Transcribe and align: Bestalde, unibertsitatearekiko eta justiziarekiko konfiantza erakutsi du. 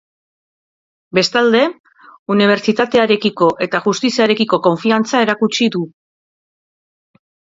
Bestalde, 1.17 1.59
unibertsitatearekiko 2.35 3.49
eta 3.67 3.81
justiziarekiko 3.89 4.59
konfiantza 4.69 5.21
erakutsi 5.29 5.71
du. 5.79 5.83